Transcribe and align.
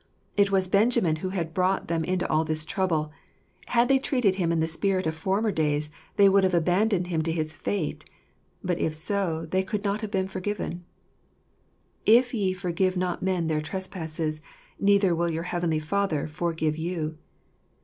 It 0.35 0.49
was 0.49 0.67
Benjamin 0.67 1.17
who 1.17 1.29
had 1.29 1.53
brought 1.53 1.87
them 1.87 2.03
into 2.03 2.27
all 2.27 2.43
this 2.43 2.65
trouble: 2.65 3.11
had 3.67 3.87
they 3.87 3.99
treated 3.99 4.33
him 4.33 4.51
in 4.51 4.59
the 4.59 4.65
spirit 4.67 5.05
of 5.05 5.13
former 5.13 5.51
days, 5.51 5.91
they 6.15 6.27
would 6.27 6.43
have 6.43 6.55
abandoned 6.55 7.05
him 7.09 7.21
to 7.21 7.31
his 7.31 7.53
fate; 7.55 8.03
but 8.63 8.79
if 8.79 8.95
so, 8.95 9.45
they 9.51 9.61
could 9.61 9.83
not 9.83 10.01
have 10.01 10.09
been 10.09 10.27
forgiven." 10.27 10.83
If 12.17 12.33
ye 12.33 12.51
forgive 12.51 12.97
not 12.97 13.21
men 13.21 13.45
their 13.45 13.61
trespasses, 13.61 14.41
neither 14.79 15.13
will 15.13 15.29
your 15.29 15.43
Heavenly 15.43 15.77
Father 15.77 16.25
forgive 16.25 16.77
you." 16.79 17.19